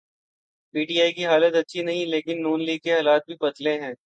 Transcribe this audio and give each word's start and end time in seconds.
P 0.73 0.83
T 0.85 1.01
I 1.01 1.11
کی 1.13 1.25
حالت 1.25 1.55
اچھی 1.55 1.81
نہیں 1.83 2.05
لیکن 2.05 2.41
نون 2.41 2.59
لیگ 2.63 2.79
کے 2.79 2.93
حالات 2.93 3.21
بھی 3.27 3.35
پتلے 3.37 3.73
ہیں۔ 3.81 3.93